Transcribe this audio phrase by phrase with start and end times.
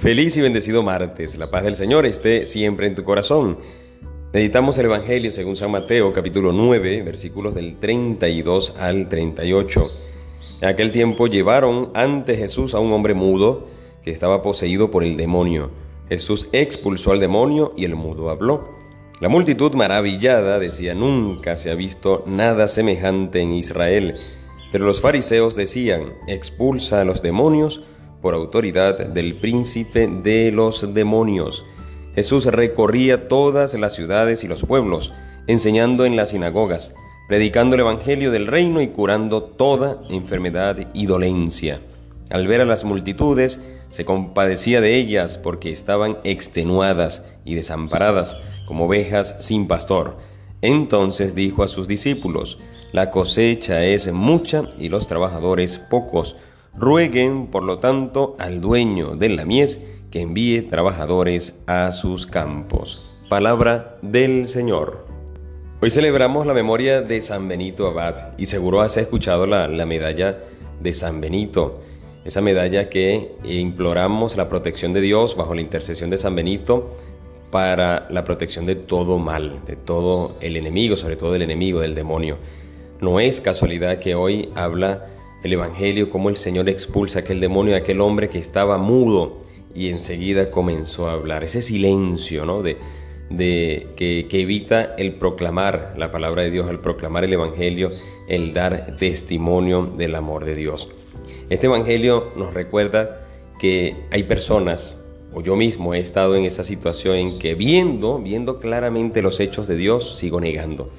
[0.00, 1.36] Feliz y bendecido martes.
[1.36, 3.58] La paz del Señor esté siempre en tu corazón.
[4.32, 9.90] Meditamos el Evangelio según San Mateo capítulo 9 versículos del 32 al 38.
[10.62, 13.66] En aquel tiempo llevaron ante Jesús a un hombre mudo
[14.02, 15.70] que estaba poseído por el demonio.
[16.08, 18.70] Jesús expulsó al demonio y el mudo habló.
[19.20, 24.14] La multitud maravillada decía, nunca se ha visto nada semejante en Israel.
[24.72, 27.82] Pero los fariseos decían, expulsa a los demonios
[28.20, 31.64] por autoridad del príncipe de los demonios.
[32.14, 35.12] Jesús recorría todas las ciudades y los pueblos,
[35.46, 36.94] enseñando en las sinagogas,
[37.28, 41.80] predicando el Evangelio del reino y curando toda enfermedad y dolencia.
[42.30, 43.60] Al ver a las multitudes,
[43.90, 50.16] se compadecía de ellas porque estaban extenuadas y desamparadas como ovejas sin pastor.
[50.62, 52.58] Entonces dijo a sus discípulos,
[52.92, 56.36] La cosecha es mucha y los trabajadores pocos.
[56.80, 63.04] Rueguen, por lo tanto, al dueño de la mies que envíe trabajadores a sus campos.
[63.28, 65.04] Palabra del Señor.
[65.82, 70.38] Hoy celebramos la memoria de San Benito Abad y seguro has escuchado la, la medalla
[70.80, 71.82] de San Benito,
[72.24, 76.96] esa medalla que imploramos la protección de Dios bajo la intercesión de San Benito
[77.50, 81.94] para la protección de todo mal, de todo el enemigo, sobre todo del enemigo, del
[81.94, 82.38] demonio.
[83.02, 85.04] No es casualidad que hoy habla
[85.42, 89.38] el Evangelio, cómo el Señor expulsa aquel demonio, aquel hombre que estaba mudo
[89.74, 91.44] y enseguida comenzó a hablar.
[91.44, 92.62] Ese silencio, ¿no?
[92.62, 92.76] De,
[93.30, 97.90] de que, que, evita el proclamar la palabra de Dios, el proclamar el Evangelio,
[98.28, 100.88] el dar testimonio del amor de Dios.
[101.48, 103.20] Este Evangelio nos recuerda
[103.60, 108.58] que hay personas, o yo mismo he estado en esa situación en que viendo, viendo
[108.58, 110.90] claramente los hechos de Dios, sigo negando.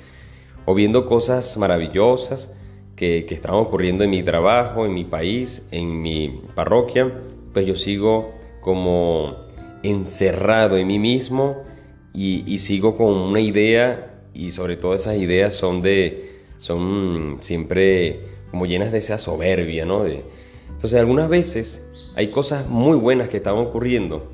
[0.66, 2.54] O viendo cosas maravillosas,
[2.96, 7.12] que, que ocurriendo en mi trabajo, en mi país, en mi parroquia,
[7.54, 9.36] pues yo sigo como
[9.84, 11.64] encerrado en mí mismo
[12.14, 16.30] y, y, sigo con una idea y sobre todo esas ideas son de
[16.60, 18.20] son siempre
[18.52, 20.04] como llenas de esa soberbia, ¿no?
[20.04, 20.24] De,
[20.70, 24.32] entonces algunas veces hay cosas muy buenas que están ocurriendo.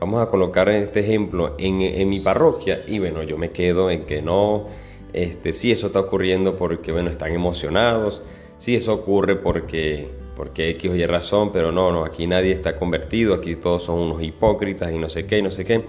[0.00, 4.04] Vamos a colocar este ejemplo en, en mi parroquia y bueno, yo me quedo en
[4.04, 4.66] que no,
[5.12, 8.22] este, sí, eso está ocurriendo porque, bueno, están emocionados,
[8.58, 12.76] sí, eso ocurre porque, porque X o Y razón, pero no, no, aquí nadie está
[12.76, 15.84] convertido, aquí todos son unos hipócritas y no sé qué, no sé qué.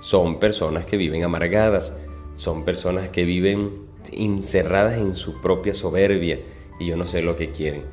[0.00, 1.96] Son personas que viven amargadas,
[2.34, 6.38] son personas que viven encerradas en su propia soberbia
[6.78, 7.84] y yo no sé lo que quieren.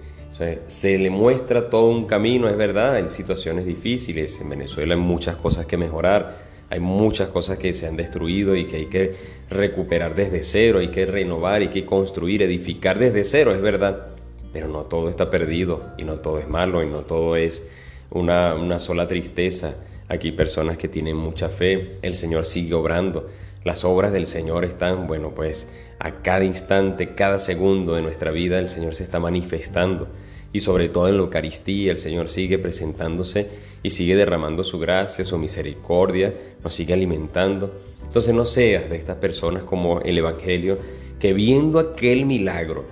[0.68, 5.38] Se le muestra todo un camino, es verdad, hay situaciones difíciles, en Venezuela hay muchas
[5.38, 6.38] cosas que mejorar,
[6.70, 9.16] hay muchas cosas que se han destruido y que hay que
[9.50, 14.08] recuperar desde cero, hay que renovar, hay que construir, edificar desde cero, es verdad.
[14.52, 17.64] Pero no todo está perdido y no todo es malo y no todo es
[18.10, 19.76] una, una sola tristeza.
[20.08, 23.28] Aquí personas que tienen mucha fe, el Señor sigue obrando.
[23.64, 25.68] Las obras del Señor están, bueno, pues
[26.00, 30.08] a cada instante, cada segundo de nuestra vida el Señor se está manifestando
[30.56, 33.50] y sobre todo en la Eucaristía el Señor sigue presentándose
[33.84, 36.34] y sigue derramando su gracia, su misericordia,
[36.64, 37.74] nos sigue alimentando.
[38.06, 40.78] Entonces no seas de estas personas como el Evangelio
[41.20, 42.86] que viendo aquel milagro,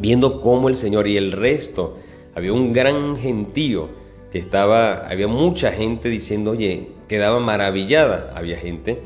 [0.00, 1.98] viendo cómo el Señor y el resto,
[2.34, 3.88] había un gran gentío
[4.32, 9.00] que estaba, había mucha gente diciendo, oye, quedaba maravillada, había gente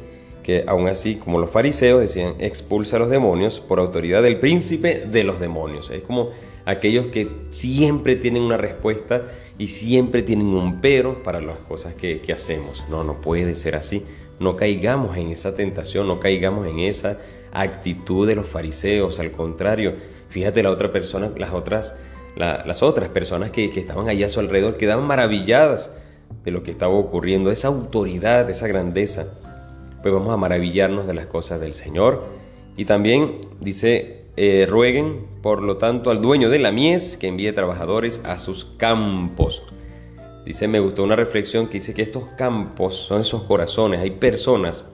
[0.51, 5.07] que aún así, como los fariseos decían, expulsa a los demonios por autoridad del príncipe
[5.07, 5.91] de los demonios.
[5.91, 6.31] Es como
[6.65, 9.23] aquellos que siempre tienen una respuesta
[9.59, 12.85] y siempre tienen un pero para las cosas que, hacemos.
[12.91, 14.03] No, no puede ser así.
[14.41, 17.19] No caigamos en esa tentación, no caigamos en esa
[17.53, 19.21] actitud de los fariseos.
[19.21, 19.95] Al contrario,
[20.31, 21.95] fíjate la otra persona, las otras,
[22.35, 25.93] la, las otras personas que, que estaban allá a su alrededor quedaban maravilladas
[26.45, 29.29] de lo que estaba ocurriendo, esa autoridad, esa grandeza.
[30.03, 32.25] Pues vamos a maravillarnos de las cosas del Señor.
[32.77, 37.53] Y también dice eh, rueguen, por lo tanto, al dueño de la mies que envíe
[37.53, 39.65] trabajadores a sus campos.
[40.47, 44.01] Dice, me gustó una reflexión que dice que estos campos son esos corazones.
[44.01, 44.85] Hay personas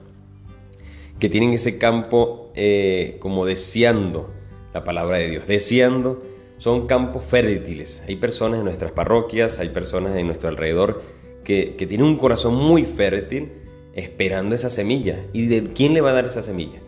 [1.19, 4.29] que tienen ese campo eh, como deseando
[4.73, 6.21] la palabra de Dios, deseando,
[6.57, 8.03] son campos fértiles.
[8.07, 11.01] Hay personas en nuestras parroquias, hay personas en nuestro alrededor
[11.43, 13.49] que, que tienen un corazón muy fértil
[13.97, 15.25] esperando esa semilla.
[15.33, 16.79] ¿Y de quién le va a dar esa semilla?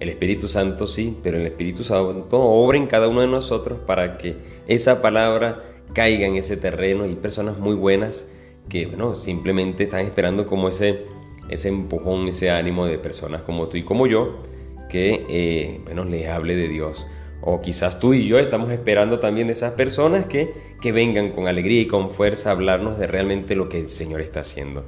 [0.00, 4.18] El Espíritu Santo sí, pero el Espíritu Santo obra en cada uno de nosotros para
[4.18, 4.36] que
[4.66, 5.62] esa palabra
[5.94, 7.06] caiga en ese terreno.
[7.06, 8.26] Y personas muy buenas
[8.68, 11.04] que bueno, simplemente están esperando como ese,
[11.48, 14.42] ese empujón, ese ánimo de personas como tú y como yo,
[14.88, 17.06] que eh, bueno, les hable de Dios.
[17.42, 21.46] O quizás tú y yo estamos esperando también de esas personas que, que vengan con
[21.46, 24.84] alegría y con fuerza a hablarnos de realmente lo que el Señor está haciendo.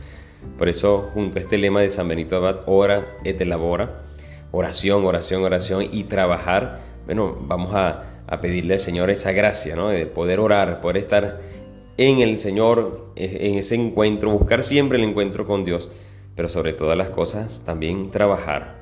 [0.58, 4.02] Por eso, junto a este lema de San Benito Abad, ora et elabora,
[4.52, 8.08] oración, oración, oración y trabajar, bueno, vamos a,
[8.40, 9.90] pedirle al Señor esa gracia, ¿no?
[9.90, 11.40] De poder orar, poder estar
[11.98, 15.90] en el Señor, en ese encuentro, buscar siempre el encuentro con Dios,
[16.34, 18.76] pero sobre todas las cosas también trabajar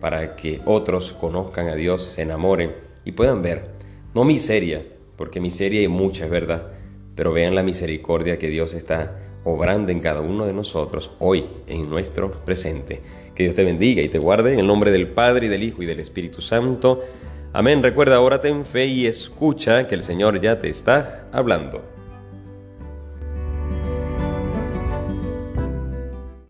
[0.00, 2.72] para que otros conozcan a Dios, se enamoren
[3.04, 3.66] y puedan ver,
[4.12, 4.82] no miseria,
[5.16, 6.72] porque miseria hay mucha, verdad,
[7.14, 11.88] pero vean la misericordia que Dios está obrando en cada uno de nosotros hoy, en
[11.88, 13.00] nuestro presente.
[13.34, 15.82] Que Dios te bendiga y te guarde en el nombre del Padre y del Hijo
[15.82, 17.04] y del Espíritu Santo.
[17.52, 17.82] Amén.
[17.82, 21.95] Recuerda, ahora ten fe y escucha que el Señor ya te está hablando.